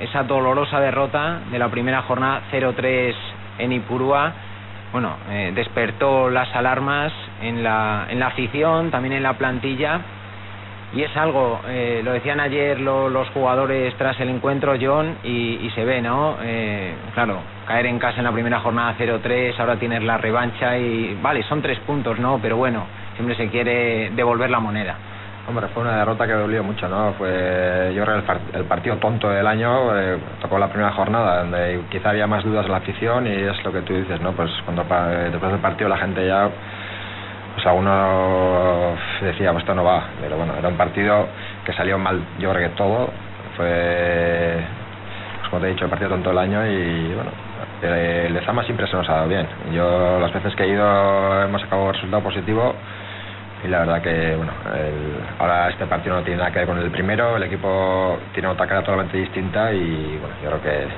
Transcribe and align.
esa 0.00 0.22
dolorosa 0.22 0.80
derrota 0.80 1.40
de 1.50 1.58
la 1.58 1.68
primera 1.68 2.02
jornada 2.02 2.42
0-3 2.52 3.14
en 3.58 3.72
Ipurúa, 3.72 4.32
bueno, 4.92 5.16
eh, 5.30 5.52
despertó 5.54 6.30
las 6.30 6.54
alarmas 6.54 7.12
en 7.42 7.62
la, 7.62 8.06
en 8.08 8.18
la 8.18 8.28
afición, 8.28 8.90
también 8.90 9.14
en 9.14 9.22
la 9.22 9.34
plantilla. 9.34 10.00
Y 10.94 11.02
es 11.02 11.14
algo, 11.18 11.60
eh, 11.68 12.00
lo 12.02 12.12
decían 12.12 12.40
ayer 12.40 12.80
los 12.80 13.28
jugadores 13.30 13.94
tras 13.98 14.18
el 14.20 14.30
encuentro, 14.30 14.74
John, 14.80 15.18
y, 15.22 15.70
se 15.74 15.84
ve, 15.84 16.00
¿no? 16.00 16.38
Eh, 16.42 16.94
claro, 17.12 17.40
caer 17.66 17.84
en 17.84 17.98
casa 17.98 18.18
en 18.18 18.24
la 18.24 18.32
primera 18.32 18.60
jornada 18.60 18.94
0-3, 18.98 19.58
ahora 19.58 19.76
tienes 19.76 20.02
la 20.02 20.16
revancha 20.16 20.78
y, 20.78 21.18
vale, 21.20 21.42
son 21.42 21.60
tres 21.60 21.78
puntos, 21.80 22.18
¿no? 22.18 22.38
Pero 22.40 22.56
bueno, 22.56 22.86
siempre 23.16 23.36
se 23.36 23.48
quiere 23.48 24.10
devolver 24.16 24.48
la 24.48 24.60
moneda. 24.60 24.96
Hombre, 25.48 25.66
fue 25.68 25.82
una 25.82 25.96
derrota 25.96 26.26
que 26.26 26.34
dolió 26.34 26.62
mucho, 26.62 26.86
¿no? 26.88 27.14
Fue, 27.14 27.90
yo 27.96 28.04
creo, 28.04 28.16
el, 28.52 28.64
partido 28.64 28.96
tonto 28.96 29.30
del 29.30 29.46
año. 29.46 29.98
Eh, 29.98 30.18
tocó 30.42 30.58
la 30.58 30.68
primera 30.68 30.92
jornada, 30.92 31.38
donde 31.38 31.80
quizá 31.90 32.10
había 32.10 32.26
más 32.26 32.44
dudas 32.44 32.66
en 32.66 32.72
la 32.72 32.76
afición 32.76 33.26
y 33.26 33.30
es 33.30 33.64
lo 33.64 33.72
que 33.72 33.80
tú 33.80 33.94
dices, 33.94 34.20
¿no? 34.20 34.32
Pues 34.32 34.50
cuando 34.66 34.84
después 34.84 35.50
del 35.50 35.60
partido 35.62 35.88
la 35.88 35.96
gente 35.96 36.26
ya, 36.26 36.50
pues 37.54 37.66
alguno 37.66 38.94
decía, 39.22 39.52
pues 39.52 39.62
esto 39.62 39.74
no 39.74 39.84
va. 39.84 40.08
Pero 40.20 40.36
bueno, 40.36 40.52
era 40.54 40.68
un 40.68 40.76
partido 40.76 41.26
que 41.64 41.72
salió 41.72 41.96
mal, 41.96 42.20
yo 42.38 42.50
creo 42.52 42.68
que 42.68 42.76
todo. 42.76 43.08
Fue, 43.56 44.60
pues 45.38 45.48
como 45.48 45.62
te 45.62 45.68
he 45.68 45.70
dicho, 45.70 45.84
el 45.84 45.90
partido 45.90 46.10
tonto 46.10 46.28
del 46.28 46.38
año 46.40 46.66
y 46.66 47.14
bueno, 47.14 47.30
el 47.80 48.36
Ezama 48.36 48.64
siempre 48.64 48.86
se 48.86 48.94
nos 48.94 49.08
ha 49.08 49.14
dado 49.14 49.28
bien. 49.28 49.48
Yo 49.72 50.20
las 50.20 50.30
veces 50.30 50.54
que 50.54 50.64
he 50.64 50.68
ido 50.68 51.42
hemos 51.42 51.62
un 51.72 51.92
resultado 51.94 52.22
positivo 52.22 52.74
y 53.62 53.68
la 53.68 53.80
verdad 53.80 54.02
que 54.02 54.36
bueno 54.36 54.54
ahora 55.38 55.68
este 55.70 55.86
partido 55.86 56.14
no 56.14 56.22
tiene 56.22 56.38
nada 56.38 56.52
que 56.52 56.60
ver 56.60 56.68
con 56.68 56.78
el 56.78 56.90
primero 56.90 57.36
el 57.36 57.42
equipo 57.42 58.20
tiene 58.32 58.48
otra 58.48 58.66
cara 58.66 58.82
totalmente 58.82 59.16
distinta 59.16 59.72
y 59.72 60.18
bueno 60.18 60.36
yo 60.40 60.48
creo 60.50 60.60
que 60.60 60.88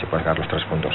se 0.00 0.06
puede 0.06 0.22
sacar 0.22 0.38
los 0.38 0.48
tres 0.48 0.64
puntos 0.66 0.94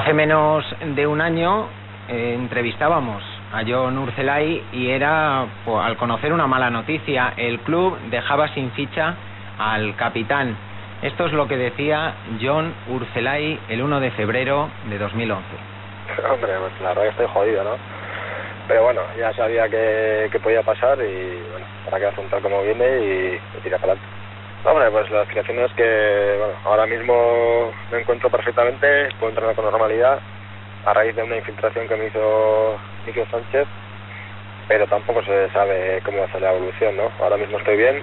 Hace 0.00 0.14
menos 0.14 0.64
de 0.80 1.06
un 1.06 1.20
año 1.20 1.68
eh, 2.08 2.32
entrevistábamos 2.34 3.22
a 3.52 3.60
John 3.68 3.98
Urcelay 3.98 4.64
y 4.72 4.88
era, 4.88 5.44
pues, 5.66 5.76
al 5.84 5.98
conocer 5.98 6.32
una 6.32 6.46
mala 6.46 6.70
noticia, 6.70 7.34
el 7.36 7.60
club 7.60 7.98
dejaba 8.08 8.48
sin 8.54 8.70
ficha 8.70 9.14
al 9.58 9.94
capitán. 9.96 10.56
Esto 11.02 11.26
es 11.26 11.34
lo 11.34 11.46
que 11.46 11.58
decía 11.58 12.14
John 12.40 12.72
Urcelay 12.88 13.60
el 13.68 13.82
1 13.82 14.00
de 14.00 14.10
febrero 14.12 14.70
de 14.88 14.96
2011. 14.96 15.44
Hombre, 16.32 16.52
pues 16.58 16.80
la 16.80 16.88
verdad 16.88 17.02
que 17.02 17.08
estoy 17.10 17.26
jodido, 17.34 17.62
¿no? 17.62 17.76
Pero 18.68 18.84
bueno, 18.84 19.02
ya 19.18 19.34
sabía 19.34 19.68
que, 19.68 20.30
podía 20.42 20.62
pasar 20.62 20.96
y 20.96 21.42
bueno, 21.50 21.66
para 21.84 21.98
que 21.98 22.06
afrontar 22.06 22.40
como 22.40 22.62
viene 22.62 22.86
y, 22.86 23.58
y 23.58 23.60
tirar 23.62 23.78
para 23.78 23.92
adelante. 23.92 24.20
Hombre, 24.62 24.90
pues 24.90 25.10
la 25.10 25.22
explicación 25.22 25.58
es 25.60 25.72
que 25.72 26.36
bueno, 26.38 26.52
ahora 26.64 26.86
mismo 26.86 27.72
me 27.90 28.00
encuentro 28.00 28.28
perfectamente, 28.28 29.08
puedo 29.18 29.30
entrenar 29.30 29.54
con 29.54 29.64
normalidad 29.64 30.20
a 30.84 30.92
raíz 30.92 31.16
de 31.16 31.22
una 31.22 31.36
infiltración 31.36 31.88
que 31.88 31.96
me 31.96 32.06
hizo 32.06 32.78
Miguel 33.06 33.26
Sánchez, 33.30 33.66
pero 34.68 34.86
tampoco 34.86 35.22
se 35.22 35.48
sabe 35.50 36.02
cómo 36.04 36.18
va 36.18 36.24
a 36.26 36.32
ser 36.32 36.42
la 36.42 36.52
evolución, 36.52 36.94
¿no? 36.94 37.10
Ahora 37.20 37.38
mismo 37.38 37.56
estoy 37.56 37.78
bien, 37.78 38.02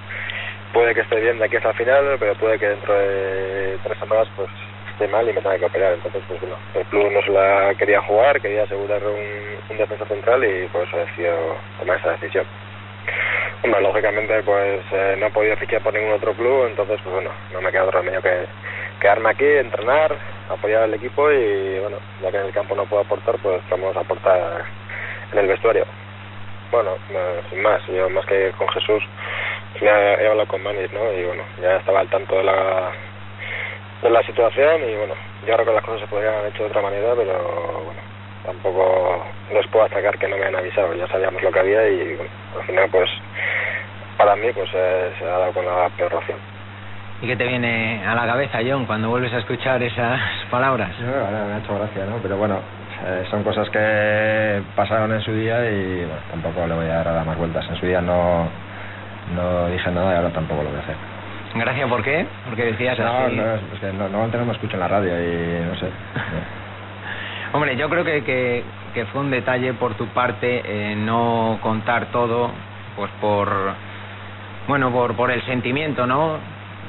puede 0.74 0.96
que 0.96 1.02
esté 1.02 1.20
bien 1.20 1.38
de 1.38 1.46
aquí 1.46 1.58
hasta 1.58 1.70
el 1.70 1.76
final, 1.76 2.16
pero 2.20 2.34
puede 2.36 2.58
que 2.58 2.70
dentro 2.70 2.94
de 2.94 3.78
tres 3.84 4.00
semanas 4.00 4.28
pues 4.36 4.50
esté 4.92 5.08
mal 5.10 5.30
y 5.30 5.34
me 5.34 5.42
tenga 5.42 5.60
que 5.60 5.66
operar. 5.66 5.94
Entonces, 5.94 6.24
pues 6.28 6.42
bueno, 6.42 6.56
el 6.74 6.86
club 6.86 7.12
no 7.12 7.22
se 7.22 7.32
la 7.32 7.76
quería 7.76 8.02
jugar, 8.02 8.42
quería 8.42 8.64
asegurar 8.64 9.04
un, 9.04 9.22
un 9.70 9.78
defensa 9.78 10.06
central 10.08 10.44
y 10.44 10.68
por 10.70 10.82
eso 10.88 10.98
decidió 10.98 11.34
tomar 11.80 11.98
esa 11.98 12.12
decisión. 12.14 12.46
Hombre, 13.64 13.82
lógicamente 13.82 14.44
pues 14.44 14.82
eh, 14.92 15.16
no 15.20 15.28
he 15.28 15.32
podido 15.32 15.58
fichar 15.58 15.82
por 15.82 15.94
ningún 15.94 16.14
otro 16.14 16.34
club, 16.34 16.68
entonces 16.68 17.00
pues 17.04 17.14
bueno, 17.14 17.32
no 17.52 17.62
me 17.62 17.72
queda 17.72 17.86
otro 17.86 18.00
remedio 18.00 18.22
que 18.22 18.46
quedarme 19.02 19.30
aquí, 19.32 19.46
entrenar, 19.46 20.16
apoyar 20.50 20.84
al 20.84 20.94
equipo 20.94 21.32
y 21.32 21.80
bueno, 21.80 21.98
ya 22.22 22.32
que 22.32 22.38
en 22.38 22.46
el 22.46 22.54
campo 22.54 22.76
no 22.76 22.86
puedo 22.86 23.02
aportar, 23.02 23.38
pues 23.42 23.62
vamos 23.70 23.96
a 23.98 24.02
aportar 24.02 24.64
en 25.34 25.40
el 25.40 25.48
vestuario. 25.48 25.86
Bueno, 26.72 26.92
sin 27.50 27.62
más, 27.62 27.86
yo 27.88 28.10
más 28.10 28.26
que 28.26 28.52
con 28.58 28.68
Jesús 28.70 29.04
ya 29.82 30.14
he 30.16 30.28
hablado 30.28 30.48
con 30.48 30.62
Manis, 30.62 30.92
¿no? 30.92 31.12
Y 31.14 31.24
bueno, 31.24 31.44
ya 31.62 31.78
estaba 31.78 32.02
al 32.02 32.10
tanto 32.10 32.36
de 32.36 32.44
la 32.44 32.92
de 34.02 34.10
la 34.12 34.22
situación 34.24 34.84
y 34.88 34.96
bueno, 34.96 35.16
yo 35.48 35.54
creo 35.54 35.66
que 35.66 35.74
las 35.74 35.84
cosas 35.84 36.02
se 36.02 36.08
podrían 36.08 36.36
haber 36.36 36.54
hecho 36.54 36.64
de 36.64 36.70
otra 36.70 36.82
manera, 36.82 37.14
pero 37.16 37.34
bueno, 37.86 38.02
tampoco 38.46 39.26
les 39.52 39.68
puedo 39.68 39.86
atacar 39.86 40.18
que 40.20 40.28
no 40.28 40.38
me 40.38 40.46
han 40.46 40.56
avisado, 40.56 40.94
ya 40.94 41.08
sabíamos 41.08 41.42
lo 41.42 41.52
que 41.52 41.60
había 41.60 41.88
y 41.90 42.16
bueno, 42.16 42.32
al 42.56 42.64
final 42.66 42.90
pues 42.92 43.10
para 44.18 44.36
mí 44.36 44.48
pues 44.54 44.70
eh, 44.74 45.14
se 45.18 45.26
ha 45.26 45.38
dado 45.38 45.54
con 45.54 45.66
la 45.66 45.90
peor 45.96 46.14
opción. 46.16 46.38
¿Y 47.22 47.28
qué 47.28 47.36
te 47.36 47.48
viene 47.48 48.06
a 48.06 48.14
la 48.14 48.28
cabeza, 48.28 48.60
John, 48.68 48.86
cuando 48.86 49.10
vuelves 49.10 49.34
a 49.34 49.40
escuchar 49.40 49.82
esas 49.82 50.20
palabras? 50.52 50.90
me 51.00 51.54
ha 51.54 51.58
hecho 51.58 51.76
gracia, 51.76 52.06
¿no? 52.06 52.18
Pero 52.22 52.38
bueno, 52.38 52.60
eh, 53.06 53.26
son 53.30 53.44
cosas 53.44 53.70
que 53.70 54.62
pasaron 54.76 55.12
en 55.14 55.22
su 55.22 55.32
día 55.32 55.70
y 55.70 56.06
bueno, 56.06 56.22
tampoco 56.30 56.68
le 56.68 56.76
voy 56.76 56.86
a 56.88 57.04
dar 57.04 57.26
más 57.26 57.38
vueltas. 57.38 57.68
En 57.70 57.76
su 57.78 57.86
día 57.86 58.02
no, 58.02 58.48
no 59.36 59.68
dije 59.68 59.90
nada 59.92 60.14
y 60.14 60.16
ahora 60.18 60.30
tampoco 60.30 60.64
lo 60.64 60.70
voy 60.70 60.80
a 60.80 60.84
hacer. 60.84 60.96
¿Gracia 61.56 61.88
por 61.88 62.04
qué? 62.04 62.26
Porque 62.46 62.66
decías 62.66 63.00
no, 63.00 63.08
así... 63.08 63.36
No, 63.36 63.56
es 63.56 63.80
que 63.80 63.94
no, 63.94 64.10
no, 64.10 64.28
no 64.28 64.46
me 64.46 64.52
escucho 64.52 64.76
en 64.76 64.80
la 64.80 64.88
radio 64.88 65.12
y 65.20 65.66
no 65.66 65.76
sé. 65.80 65.88
Hombre, 67.54 67.76
yo 67.78 67.90
creo 67.90 68.04
que, 68.04 68.64
que, 68.94 69.06
fue 69.06 69.22
un 69.22 69.32
detalle 69.32 69.74
por 69.74 69.96
tu 69.96 70.08
parte 70.08 70.62
eh, 70.66 70.96
no 70.96 71.60
contar 71.62 72.08
todo, 72.08 72.52
pues 72.96 73.10
por, 73.22 73.50
bueno, 74.68 74.92
por, 74.92 75.16
por 75.16 75.32
el 75.32 75.42
sentimiento, 75.44 76.06
¿no? 76.06 76.38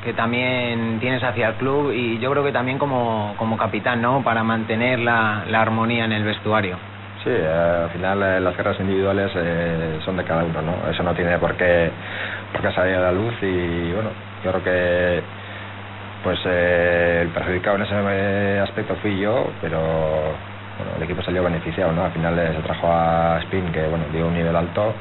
Que 0.04 0.12
también 0.12 0.98
tienes 1.00 1.22
hacia 1.22 1.48
el 1.48 1.54
club 1.54 1.92
y 1.92 2.18
yo 2.18 2.30
creo 2.30 2.44
que 2.44 2.52
también 2.52 2.78
como, 2.78 3.34
como 3.36 3.56
capitán, 3.56 4.00
¿no? 4.00 4.22
Para 4.22 4.42
mantener 4.42 4.98
la, 5.00 5.44
la 5.48 5.60
armonía 5.60 6.04
en 6.04 6.12
el 6.12 6.24
vestuario. 6.24 6.76
Sí, 7.24 7.30
eh, 7.30 7.82
al 7.84 7.90
final 7.90 8.22
eh, 8.22 8.40
las 8.40 8.56
guerras 8.56 8.78
individuales 8.78 9.32
son 10.04 10.16
de 10.16 10.24
cada 10.24 10.44
uno, 10.44 10.62
¿no? 10.62 10.90
Eso 10.90 11.02
no 11.02 11.14
tiene 11.14 11.36
por 11.38 11.54
qué, 11.56 11.90
por 12.52 12.62
qué 12.62 12.72
salir 12.72 12.94
a 12.94 13.00
la 13.00 13.12
luz 13.12 13.34
y 13.42 13.92
bueno, 13.92 14.10
yo 14.44 14.52
creo 14.52 14.64
que 14.64 15.22
pues 16.22 16.38
eh, 16.46 17.20
el 17.22 17.28
perjudicado 17.28 17.76
en 17.76 17.82
ese 17.82 18.60
aspecto 18.60 18.94
fui 19.02 19.18
yo, 19.18 19.50
pero 19.60 19.78
bueno, 19.80 20.92
el 20.96 21.02
equipo 21.02 21.22
salió 21.22 21.42
beneficiado, 21.42 21.92
¿no? 21.92 22.04
Al 22.04 22.12
final 22.12 22.34
se 22.54 22.62
trajo 22.62 22.86
a 22.88 23.38
Spin, 23.42 23.72
que 23.72 23.82
bueno, 23.88 24.04
dio 24.12 24.26
un 24.26 24.34
nivel 24.34 24.54
alto. 24.54 24.94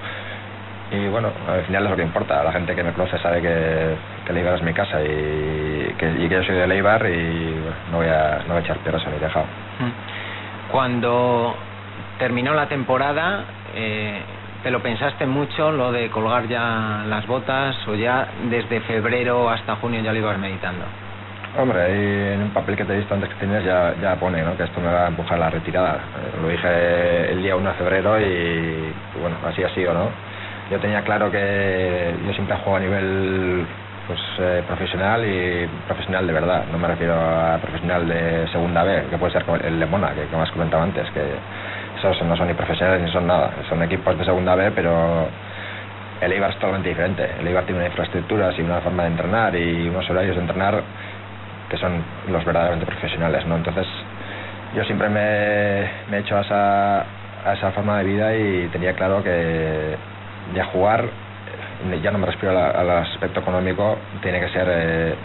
Y 0.92 1.08
bueno, 1.10 1.32
al 1.48 1.64
final 1.64 1.84
es 1.84 1.90
lo 1.90 1.96
que 1.98 2.04
importa. 2.04 2.44
La 2.44 2.52
gente 2.52 2.74
que 2.76 2.84
me 2.84 2.94
conoce 2.94 3.18
sabe 3.20 3.42
que, 3.42 3.96
que 4.26 4.34
Leibar 4.34 4.56
es 4.56 4.64
mi 4.64 4.74
casa 4.74 5.02
y 5.02 5.94
que, 5.98 6.28
yo 6.30 6.44
soy 6.44 6.56
de 6.56 6.68
Leibar 6.68 7.06
y 7.08 7.56
no, 7.92 7.98
voy 7.98 8.08
a, 8.08 8.40
no 8.48 8.54
voy 8.54 8.58
a 8.58 8.60
echar 8.60 8.78
piedras 8.78 9.06
a 9.06 9.10
mi 9.10 9.20
dejado. 9.20 9.46
Mm. 9.80 10.72
Cuando 10.72 11.56
terminó 12.18 12.54
la 12.54 12.68
temporada, 12.68 13.44
eh, 13.76 14.22
¿te 14.64 14.72
lo 14.72 14.82
pensaste 14.82 15.26
mucho 15.26 15.72
lo 15.72 15.92
de 15.92 16.10
colgar 16.10 16.48
ya 16.48 17.04
las 17.06 17.28
botas 17.28 17.76
o 17.88 17.96
ya 17.96 18.28
desde 18.50 18.80
febrero 18.82 19.50
hasta 19.50 19.76
junio 19.76 20.02
ya 20.02 20.14
lo 20.14 20.20
ibas 20.20 20.38
meditando? 20.38 20.86
Hombre, 21.58 21.82
ahí 21.82 22.34
en 22.34 22.44
un 22.44 22.50
papel 22.52 22.76
que 22.76 22.86
te 22.86 22.94
he 22.94 22.98
visto 22.98 23.14
antes 23.14 23.30
que 23.30 23.36
tenías 23.36 23.64
ya, 23.64 23.94
ya 24.02 24.16
pone 24.16 24.44
¿no? 24.44 24.56
que 24.56 24.64
esto 24.64 24.80
me 24.80 24.92
va 24.92 25.06
a 25.06 25.08
empujar 25.08 25.40
la 25.40 25.50
retirada. 25.50 25.96
Eh, 25.96 26.42
lo 26.42 26.50
dije 26.50 27.32
el 27.32 27.42
día 27.42 27.56
1 27.56 27.70
de 27.70 27.76
febrero 27.76 28.22
y 28.22 28.94
bueno, 29.20 29.38
así 29.46 29.64
ha 29.64 29.70
sido, 29.74 29.94
¿no? 29.94 30.27
Yo 30.70 30.80
tenía 30.80 31.02
claro 31.04 31.32
que 31.32 32.14
yo 32.26 32.34
siempre 32.34 32.58
juego 32.58 32.76
a 32.76 32.80
nivel 32.80 33.66
pues 34.08 34.20
eh, 34.40 34.64
profesional 34.68 35.24
y 35.26 35.68
profesional 35.86 36.28
de 36.28 36.34
verdad. 36.34 36.66
No 36.72 36.78
me 36.78 36.88
refiero 36.88 37.14
a 37.14 37.58
profesional 37.62 38.08
de 38.08 38.48
segunda 38.52 38.84
B, 38.84 39.04
que 39.10 39.18
puede 39.18 39.34
ser 39.34 39.46
el 39.64 39.80
Lemona, 39.80 40.14
que 40.14 40.26
como 40.26 40.44
has 40.44 40.52
comentado 40.52 40.84
antes, 40.84 41.10
que 41.12 41.24
esos 41.98 42.22
no 42.24 42.36
son 42.36 42.48
ni 42.48 42.54
profesionales 42.54 43.02
ni 43.02 43.12
son 43.12 43.28
nada. 43.28 43.52
Son 43.70 43.82
equipos 43.84 44.18
de 44.18 44.26
segunda 44.26 44.56
B, 44.56 44.72
pero 44.72 45.28
el 46.22 46.32
Eibar 46.32 46.50
es 46.50 46.56
totalmente 46.56 46.90
diferente. 46.90 47.30
El 47.40 47.48
Eibar 47.48 47.64
tiene 47.64 47.80
una 47.80 47.88
infraestructura 47.88 48.52
y 48.58 48.62
una 48.62 48.82
forma 48.82 49.04
de 49.04 49.10
entrenar 49.10 49.56
y 49.56 49.88
unos 49.88 50.10
horarios 50.10 50.36
de 50.36 50.42
entrenar 50.42 50.82
que 51.70 51.78
son 51.78 52.02
los 52.30 52.44
verdaderamente 52.46 52.86
profesionales, 52.86 53.46
¿no? 53.46 53.56
Entonces, 53.56 53.88
yo 54.76 54.84
siempre 54.86 55.10
me, 55.10 55.82
he 56.16 56.20
hecho 56.20 56.38
a 56.38 56.42
esa, 56.42 57.00
a 57.02 57.54
esa 57.54 57.72
forma 57.72 57.98
de 58.00 58.04
vida 58.06 58.36
y 58.36 58.70
tenía 58.72 58.94
claro 58.94 59.24
que 59.24 59.96
ya 60.54 60.66
jugar, 60.66 61.06
eh, 61.06 62.00
ya 62.02 62.12
no 62.12 62.18
me 62.18 62.26
refiero 62.28 62.58
al 62.58 62.90
aspecto 62.90 63.40
económico, 63.42 63.98
tiene 64.22 64.40
que 64.40 64.50
ser 64.50 64.68
eh, 64.70 65.16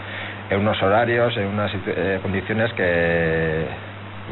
en 0.49 0.59
unos 0.59 0.81
horarios, 0.81 1.35
en 1.37 1.47
unas 1.47 1.71
eh, 1.87 2.19
condiciones 2.21 2.71
que, 2.73 3.67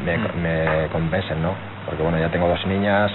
me, 0.04 0.16
Mm. 0.18 0.42
me 0.42 0.88
compensen, 0.90 1.42
¿no? 1.42 1.54
Porque 1.86 2.02
bueno, 2.02 2.18
ya 2.18 2.28
tengo 2.30 2.48
dos 2.48 2.64
niñas, 2.66 3.10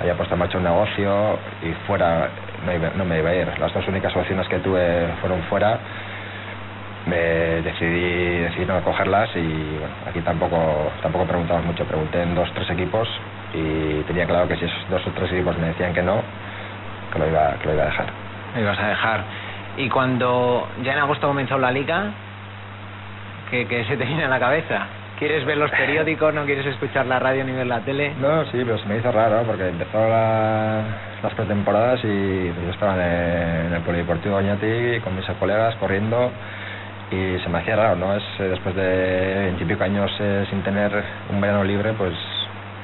había 0.00 0.14
puesto 0.14 0.34
en 0.34 0.38
marcha 0.40 0.58
un 0.58 0.64
negocio 0.64 1.38
y 1.62 1.72
fuera 1.86 2.28
no, 2.64 2.72
iba- 2.72 2.90
no 2.94 3.04
me 3.04 3.18
iba 3.18 3.30
a 3.30 3.34
ir. 3.34 3.48
Las 3.58 3.72
dos 3.74 3.86
únicas 3.88 4.14
opciones 4.16 4.48
que 4.48 4.58
tuve 4.58 5.06
fueron 5.20 5.42
fuera. 5.44 5.78
Me 7.06 7.16
decidí, 7.62 8.38
decidí 8.40 8.64
no 8.64 8.80
cogerlas 8.82 9.28
y 9.36 9.76
bueno, 9.78 9.94
aquí 10.08 10.20
tampoco 10.22 10.90
tampoco 11.02 11.26
preguntamos 11.26 11.64
mucho. 11.66 11.84
Pregunté 11.84 12.22
en 12.22 12.34
dos 12.34 12.50
tres 12.54 12.70
equipos 12.70 13.06
y 13.52 14.02
tenía 14.04 14.26
claro 14.26 14.48
que 14.48 14.56
si 14.56 14.64
esos 14.64 14.88
dos 14.88 15.06
o 15.06 15.10
tres 15.10 15.30
equipos 15.32 15.58
me 15.58 15.66
decían 15.68 15.92
que 15.92 16.02
no, 16.02 16.22
que 17.12 17.18
lo 17.18 17.28
iba, 17.28 17.54
que 17.60 17.66
lo 17.68 17.74
iba 17.74 17.82
a 17.82 17.86
dejar. 17.86 18.06
Me 18.54 18.60
ibas 18.62 18.78
a 18.78 18.88
dejar. 18.88 19.20
Y 19.76 19.88
cuando 19.88 20.68
ya 20.82 20.92
en 20.92 20.98
agosto 21.00 21.26
comenzó 21.26 21.58
la 21.58 21.70
liga, 21.72 22.04
¿qué, 23.50 23.66
qué 23.66 23.84
se 23.84 23.96
te 23.96 24.04
viene 24.04 24.24
a 24.24 24.28
la 24.28 24.38
cabeza? 24.40 24.86
¿Quieres 25.18 25.44
ver 25.44 25.56
los 25.58 25.70
periódicos? 25.70 26.34
¿No 26.34 26.44
quieres 26.44 26.66
escuchar 26.66 27.06
la 27.06 27.18
radio 27.20 27.44
ni 27.44 27.52
ver 27.52 27.66
la 27.66 27.80
tele? 27.80 28.12
No, 28.20 28.44
sí, 28.46 28.62
pero 28.64 28.78
se 28.78 28.86
me 28.86 28.96
hizo 28.98 29.12
raro 29.12 29.42
porque 29.46 29.68
empezó 29.68 29.98
la- 30.08 30.82
las 31.22 31.32
pretemporadas 31.34 32.00
y 32.04 32.46
yo 32.48 32.70
estaba 32.70 32.94
en 32.94 33.00
el, 33.00 33.66
en 33.68 33.72
el 33.74 33.80
Polideportivo 33.82 34.36
Oñati 34.36 35.00
con 35.02 35.14
mis 35.16 35.24
colegas 35.38 35.74
corriendo 35.76 36.30
y 37.10 37.38
se 37.38 37.48
me 37.48 37.58
hacía 37.58 37.76
raro, 37.76 37.96
¿no? 37.96 38.14
Es 38.14 38.24
eh, 38.40 38.42
después 38.44 38.74
de 38.74 39.34
veintipico 39.46 39.84
años 39.84 40.10
eh, 40.18 40.46
sin 40.50 40.62
tener 40.62 40.90
un 41.30 41.40
verano 41.40 41.62
libre, 41.62 41.92
pues 41.92 42.12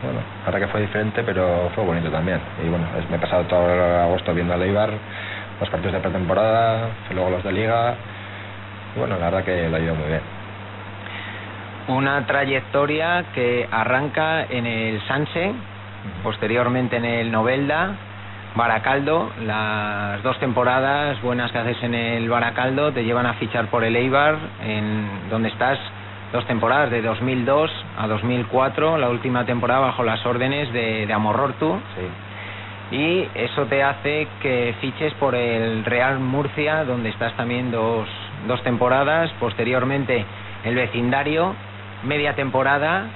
bueno, 0.02 0.20
ahora 0.46 0.58
que 0.60 0.66
fue 0.68 0.80
diferente, 0.80 1.22
pero 1.22 1.70
fue 1.74 1.84
bonito 1.84 2.10
también. 2.10 2.40
Y 2.64 2.68
bueno, 2.68 2.86
es- 2.98 3.08
me 3.10 3.16
he 3.16 3.18
pasado 3.20 3.44
todo 3.44 3.72
el 3.72 3.80
agosto 4.00 4.34
viendo 4.34 4.54
a 4.54 4.56
Leibar, 4.56 4.90
los 5.60 5.68
partidos 5.68 5.94
de 5.94 6.00
pretemporada, 6.00 6.88
luego 7.10 7.30
los 7.30 7.44
de 7.44 7.52
liga. 7.52 7.94
Y 8.96 8.98
bueno, 8.98 9.16
la 9.18 9.26
verdad 9.26 9.44
que 9.44 9.68
lo 9.68 9.76
ha 9.76 9.80
ido 9.80 9.94
muy 9.94 10.06
bien. 10.08 10.20
Una 11.88 12.24
trayectoria 12.26 13.24
que 13.34 13.68
arranca 13.70 14.44
en 14.44 14.66
el 14.66 15.00
Sanse, 15.06 15.52
posteriormente 16.22 16.96
en 16.96 17.04
el 17.04 17.30
Novelda, 17.32 17.94
Baracaldo, 18.54 19.30
las 19.42 20.22
dos 20.22 20.38
temporadas 20.40 21.20
buenas 21.22 21.52
que 21.52 21.58
haces 21.58 21.82
en 21.82 21.94
el 21.94 22.28
Baracaldo 22.28 22.92
te 22.92 23.04
llevan 23.04 23.26
a 23.26 23.34
fichar 23.34 23.66
por 23.66 23.84
el 23.84 23.94
Eibar, 23.94 24.36
en 24.64 25.30
donde 25.30 25.48
estás 25.50 25.78
dos 26.32 26.46
temporadas, 26.46 26.90
de 26.90 27.02
2002 27.02 27.70
a 27.98 28.06
2004, 28.06 28.98
la 28.98 29.08
última 29.08 29.44
temporada 29.44 29.80
bajo 29.80 30.04
las 30.04 30.24
órdenes 30.26 30.72
de, 30.72 31.06
de 31.06 31.12
Amorortu, 31.12 31.80
Sí. 32.90 32.96
y 32.96 33.28
eso 33.34 33.66
te 33.66 33.82
hace 33.82 34.28
que 34.40 34.74
fiches 34.80 35.12
por 35.14 35.34
el 35.34 35.84
Real 35.84 36.18
Murcia, 36.20 36.84
donde 36.84 37.08
estás 37.08 37.32
también 37.36 37.70
dos, 37.70 38.08
dos 38.46 38.62
temporadas, 38.62 39.30
posteriormente 39.40 40.24
el 40.64 40.74
vecindario, 40.74 41.54
media 42.04 42.34
temporada, 42.34 43.06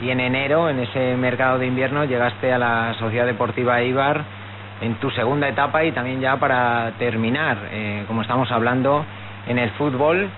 Sí. 0.00 0.06
y 0.06 0.10
en 0.10 0.20
enero, 0.20 0.68
en 0.70 0.78
ese 0.78 1.16
mercado 1.16 1.58
de 1.58 1.66
invierno, 1.66 2.04
llegaste 2.04 2.52
a 2.52 2.58
la 2.58 2.94
Sociedad 2.98 3.26
Deportiva 3.26 3.80
Eibar 3.80 4.22
en 4.80 4.94
tu 4.94 5.10
segunda 5.10 5.48
etapa 5.48 5.84
y 5.84 5.92
también 5.92 6.20
ya 6.20 6.36
para 6.36 6.92
terminar, 6.98 7.58
eh, 7.70 8.04
como 8.06 8.22
estamos 8.22 8.50
hablando, 8.50 9.04
en 9.46 9.58
el 9.58 9.70
fútbol 9.72 10.30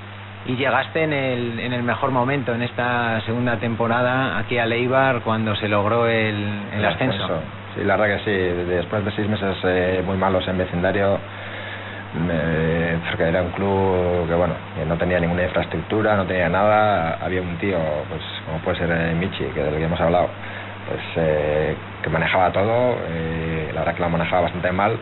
y 0.46 0.56
llegaste 0.56 1.02
en 1.04 1.12
el, 1.12 1.60
en 1.60 1.72
el 1.72 1.82
mejor 1.82 2.10
momento 2.10 2.54
en 2.54 2.62
esta 2.62 3.20
segunda 3.22 3.58
temporada 3.58 4.38
aquí 4.38 4.58
a 4.58 4.64
Eibar 4.64 5.20
cuando 5.22 5.54
se 5.56 5.68
logró 5.68 6.08
el, 6.08 6.62
el 6.74 6.84
ascenso. 6.84 7.40
Sí, 7.74 7.84
la 7.84 7.96
verdad 7.96 8.18
que 8.18 8.24
sí. 8.24 8.64
Después 8.70 9.04
de 9.04 9.10
seis 9.12 9.28
meses 9.28 9.56
eh, 9.64 10.02
muy 10.04 10.16
malos 10.16 10.46
en 10.48 10.58
vecindario, 10.58 11.18
me- 12.14 12.98
porque 13.08 13.28
era 13.28 13.42
un 13.42 13.50
club 13.50 14.28
que 14.28 14.34
bueno, 14.34 14.54
que 14.76 14.84
no 14.84 14.96
tenía 14.96 15.18
ninguna 15.20 15.44
infraestructura, 15.44 16.16
no 16.16 16.26
tenía 16.26 16.48
nada. 16.48 17.18
Había 17.22 17.40
un 17.40 17.56
tío, 17.58 17.78
pues 18.08 18.22
como 18.44 18.58
puede 18.58 18.78
ser 18.78 18.90
eh, 18.90 19.14
Michi, 19.14 19.44
que 19.44 19.62
del 19.62 19.76
que 19.76 19.84
hemos 19.84 20.00
hablado, 20.00 20.28
pues 20.88 21.00
eh, 21.16 21.76
que 22.02 22.10
manejaba 22.10 22.50
todo. 22.52 22.96
eh, 23.08 23.70
la 23.72 23.80
verdad 23.80 23.94
que 23.94 24.02
lo 24.02 24.10
manejaba 24.10 24.42
bastante 24.42 24.72
mal. 24.72 24.96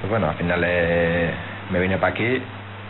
Pues 0.00 0.10
bueno, 0.10 0.28
al 0.28 0.36
final 0.36 0.62
eh, 0.64 1.30
me 1.70 1.80
vine 1.80 1.98
para 1.98 2.12
aquí 2.12 2.42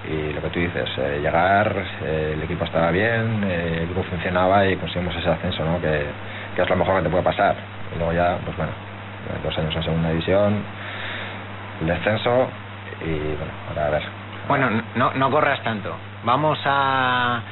y 0.09 0.33
lo 0.33 0.41
que 0.41 0.49
tú 0.49 0.59
dices, 0.59 0.89
eh, 0.97 1.21
llegar, 1.23 1.71
eh, 2.03 2.33
el 2.35 2.43
equipo 2.43 2.65
estaba 2.65 2.91
bien, 2.91 3.45
eh, 3.45 3.81
el 3.83 3.87
grupo 3.89 4.05
funcionaba 4.05 4.67
y 4.67 4.77
conseguimos 4.77 5.15
ese 5.15 5.29
ascenso, 5.29 5.65
¿no? 5.65 5.81
Que, 5.81 6.07
que 6.57 6.63
es 6.63 6.71
lo 6.71 6.77
mejor 6.77 6.97
que 6.97 7.03
te 7.03 7.11
puede 7.11 7.25
pasar. 7.25 7.55
Y 7.95 7.99
luego 7.99 8.13
ya, 8.15 8.39
pues 8.45 8.57
bueno, 8.57 8.73
dos 9.45 9.59
años 9.59 9.77
en 9.77 9.83
segunda 9.83 10.09
división, 10.11 10.63
el 11.83 11.87
descenso 11.87 12.49
y 13.05 13.19
bueno, 13.37 13.53
ahora 13.69 13.87
a 13.87 13.91
ver. 13.91 14.03
Bueno, 14.49 14.83
no, 14.95 15.13
no 15.13 15.31
corras 15.31 15.63
tanto. 15.63 15.95
Vamos 16.25 16.59
a 16.65 17.43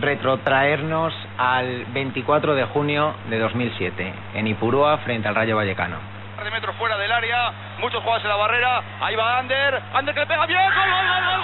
retrotraernos 0.00 1.14
al 1.38 1.86
24 1.86 2.54
de 2.54 2.64
junio 2.64 3.14
de 3.28 3.38
2007 3.38 4.14
en 4.34 4.46
Ipurúa 4.46 4.98
frente 4.98 5.28
al 5.28 5.34
Rayo 5.34 5.56
Vallecano. 5.56 5.96
de 6.42 6.50
metros 6.50 6.76
fuera 6.76 6.98
del 6.98 7.10
área, 7.10 7.52
muchos 7.80 8.00
jugadores 8.02 8.24
en 8.24 8.30
la 8.30 8.36
barrera, 8.36 8.82
ahí 9.00 9.16
va 9.16 9.38
Ander, 9.38 9.80
Ander 9.94 10.14
que 10.14 10.20
le 10.20 10.26
pega 10.26 10.46
bien, 10.46 10.58
gol, 10.58 10.74
gol, 10.74 10.84
gol, 10.90 11.24
gol, 11.24 11.24
gol, 11.24 11.40
gol, 11.40 11.43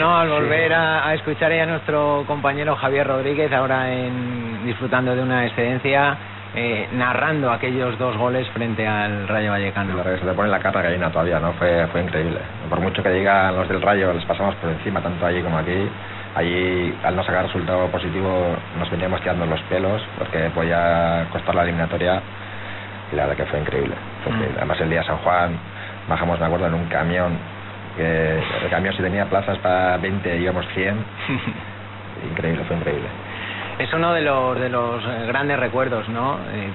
¿no? 0.00 0.16
Al 0.18 0.28
volver 0.28 0.72
a, 0.72 1.06
a 1.06 1.14
escuchar 1.14 1.52
a 1.52 1.66
nuestro 1.66 2.24
compañero 2.26 2.74
Javier 2.76 3.06
Rodríguez, 3.06 3.52
ahora 3.52 3.92
en, 3.92 4.64
disfrutando 4.64 5.14
de 5.14 5.22
una 5.22 5.46
excedencia, 5.46 6.16
eh, 6.54 6.88
narrando 6.92 7.52
aquellos 7.52 7.96
dos 7.98 8.16
goles 8.16 8.48
frente 8.48 8.86
al 8.88 9.28
Rayo 9.28 9.50
Vallecano. 9.50 9.90
La 9.90 10.02
verdad 10.02 10.14
que 10.14 10.20
se 10.20 10.26
te 10.26 10.32
pone 10.32 10.48
la 10.48 10.58
cara 10.58 10.82
gallina 10.82 11.10
todavía, 11.10 11.38
¿no? 11.38 11.52
Fue, 11.52 11.86
fue 11.92 12.02
increíble. 12.02 12.38
Por 12.68 12.80
mucho 12.80 13.02
que 13.02 13.10
digan 13.10 13.54
los 13.54 13.68
del 13.68 13.80
Rayo, 13.82 14.12
les 14.12 14.24
pasamos 14.24 14.54
por 14.56 14.70
encima, 14.70 15.00
tanto 15.00 15.24
allí 15.26 15.42
como 15.42 15.58
aquí. 15.58 15.88
Allí, 16.34 16.94
al 17.04 17.16
no 17.16 17.22
sacar 17.24 17.44
resultado 17.44 17.86
positivo, 17.88 18.56
nos 18.78 18.90
veníamos 18.90 19.20
tirando 19.20 19.46
los 19.46 19.60
pelos, 19.62 20.00
porque 20.18 20.50
podía 20.54 21.26
costar 21.30 21.54
la 21.54 21.62
eliminatoria. 21.64 22.22
Y 23.12 23.16
la 23.16 23.26
verdad 23.26 23.44
que 23.44 23.50
fue 23.50 23.60
increíble. 23.60 23.94
Fue 24.24 24.32
Mm. 24.32 24.34
increíble. 24.36 24.58
Además, 24.58 24.80
el 24.80 24.90
día 24.90 25.00
de 25.00 25.06
San 25.06 25.18
Juan, 25.18 25.58
bajamos, 26.08 26.38
me 26.40 26.46
acuerdo, 26.46 26.66
en 26.68 26.74
un 26.74 26.86
camión. 26.86 27.59
Que 28.00 28.38
el 28.64 28.70
camión, 28.70 28.94
si 28.94 29.02
tenía 29.02 29.26
plazas 29.26 29.58
para 29.58 29.98
20, 29.98 30.38
íbamos 30.38 30.66
100. 30.68 31.04
increíble, 32.30 32.64
fue 32.64 32.76
increíble. 32.78 33.08
Es 33.78 33.92
uno 33.92 34.14
de 34.14 34.22
los, 34.22 34.58
de 34.58 34.70
los 34.70 35.04
eh, 35.04 35.26
grandes 35.26 35.58
recuerdos, 35.58 36.08
¿no? 36.08 36.38
Eh, 36.50 36.70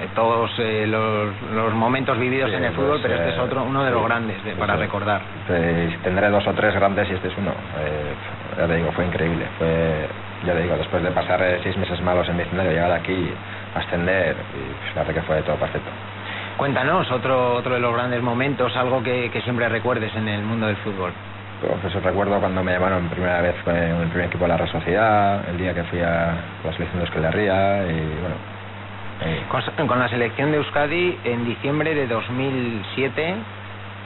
de 0.00 0.06
todos 0.14 0.50
eh, 0.58 0.86
los, 0.86 1.28
los 1.54 1.74
momentos 1.74 2.18
vividos 2.18 2.48
Sí, 2.50 2.56
en 2.56 2.64
el 2.64 2.72
pues, 2.72 2.86
fútbol, 2.86 3.00
pero 3.02 3.14
este 3.16 3.28
eh, 3.28 3.32
es 3.34 3.38
otro, 3.38 3.64
uno 3.64 3.84
de 3.84 3.90
los 3.90 4.00
sí, 4.00 4.06
grandes 4.06 4.42
de- 4.42 4.54
para 4.54 4.74
sí. 4.76 4.80
recordar. 4.80 5.20
Te- 5.46 5.98
tendré 6.02 6.30
dos 6.30 6.46
o 6.46 6.54
tres 6.54 6.74
grandes 6.74 7.10
y 7.10 7.14
este 7.14 7.28
es 7.28 7.36
uno. 7.36 7.52
Eh, 7.78 8.14
ya 8.56 8.66
te 8.66 8.76
digo, 8.76 8.92
fue 8.92 9.04
increíble. 9.04 9.46
Fue, 9.58 10.08
ya 10.46 10.54
te 10.54 10.62
digo, 10.62 10.76
después 10.78 11.02
de 11.02 11.10
pasar 11.10 11.42
eh, 11.42 11.60
seis 11.62 11.76
meses 11.76 12.00
malos 12.00 12.26
en 12.30 12.38
vecindario, 12.38 12.72
llegar 12.72 12.92
aquí, 12.92 13.34
ascender, 13.74 14.36
y 14.54 14.72
pues, 14.72 14.94
la 14.96 15.02
verdad 15.02 15.20
que 15.20 15.26
fue 15.26 15.42
todo 15.42 15.56
perfecto. 15.56 15.90
Cuéntanos 16.60 17.10
otro, 17.10 17.54
otro 17.54 17.72
de 17.72 17.80
los 17.80 17.94
grandes 17.94 18.22
momentos, 18.22 18.76
algo 18.76 19.02
que, 19.02 19.30
que 19.30 19.40
siempre 19.40 19.66
recuerdes 19.70 20.14
en 20.14 20.28
el 20.28 20.42
mundo 20.42 20.66
del 20.66 20.76
fútbol. 20.76 21.10
Pues 21.80 21.94
recuerdo 22.04 22.38
cuando 22.38 22.62
me 22.62 22.72
llamaron 22.72 23.08
primera 23.08 23.40
vez 23.40 23.54
con 23.64 23.74
el 23.74 24.08
primer 24.08 24.26
equipo 24.26 24.44
de 24.44 24.48
la 24.48 24.58
Real 24.58 24.70
Sociedad, 24.70 25.48
el 25.48 25.56
día 25.56 25.72
que 25.72 25.82
fui 25.84 26.00
a 26.00 26.34
la 26.62 26.72
selección 26.72 26.98
de 26.98 27.04
Euskal 27.06 27.24
Herria 27.24 27.82
y 27.86 28.00
bueno. 28.20 28.34
eh, 29.22 29.42
Con, 29.48 29.86
con 29.86 30.00
la 30.00 30.08
selección 30.10 30.50
de 30.50 30.58
Euskadi 30.58 31.18
en 31.24 31.46
diciembre 31.46 31.94
de 31.94 32.06
2007, 32.06 33.36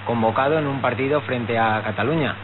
convocado 0.07 0.57
en 0.57 0.69
un 0.69 0.81
partido 0.81 1.23
frente 1.23 1.59
a 1.59 1.83
Cataluña. 1.83 2.37